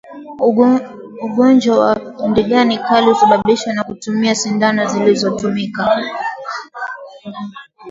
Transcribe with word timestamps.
Ugonjwa 1.25 1.73
wa 1.79 1.93
ndigana 2.29 2.75
kali 2.85 3.05
husababishwa 3.09 3.73
na 3.73 3.83
kutumia 3.83 4.35
sindano 4.35 4.85
zilizotumika 4.85 6.01